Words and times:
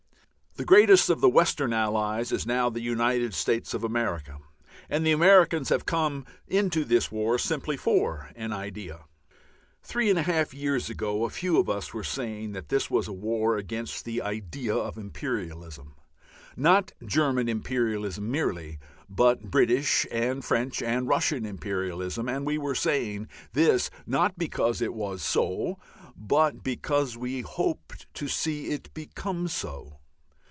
The 0.57 0.65
greatest 0.65 1.09
of 1.09 1.21
the 1.21 1.29
Western 1.29 1.71
Allies 1.71 2.33
is 2.33 2.45
now 2.45 2.69
the 2.69 2.81
United 2.81 3.33
States 3.33 3.73
of 3.73 3.85
America, 3.85 4.39
and 4.89 5.05
the 5.05 5.13
Americans 5.13 5.69
have 5.69 5.85
come 5.85 6.25
into 6.45 6.83
this 6.83 7.09
war 7.09 7.37
simply 7.39 7.77
for 7.77 8.29
an 8.35 8.51
idea. 8.51 9.05
Three 9.81 10.07
years 10.07 10.17
and 10.17 10.19
a 10.19 10.23
half 10.23 10.53
ago 10.53 11.23
a 11.23 11.29
few 11.29 11.57
of 11.57 11.69
us 11.69 11.93
were 11.93 12.03
saying 12.03 12.51
this 12.67 12.91
was 12.91 13.07
a 13.07 13.13
war 13.13 13.55
against 13.55 14.03
the 14.03 14.21
idea 14.21 14.75
of 14.75 14.97
imperialism, 14.97 15.95
not 16.57 16.91
German 17.05 17.47
imperialism 17.47 18.29
merely, 18.29 18.77
but 19.09 19.43
British 19.43 20.05
and 20.11 20.43
French 20.43 20.81
and 20.81 21.07
Russian 21.07 21.45
imperialism, 21.45 22.27
and 22.27 22.45
we 22.45 22.57
were 22.57 22.75
saying 22.75 23.29
this 23.53 23.89
not 24.05 24.37
because 24.37 24.81
it 24.81 24.93
was 24.93 25.21
so, 25.21 25.79
but 26.17 26.61
because 26.61 27.15
we 27.15 27.39
hoped 27.39 28.13
to 28.15 28.27
see 28.27 28.67
it 28.71 28.93
become 28.93 29.47
so. 29.47 29.95